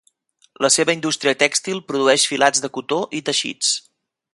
La 0.65 0.71
seva 0.75 0.95
indústria 0.99 1.35
tèxtil 1.43 1.83
produeix 1.93 2.27
filats 2.33 2.67
de 2.67 2.75
cotó 2.79 3.01
i 3.19 3.23
teixits. 3.29 3.81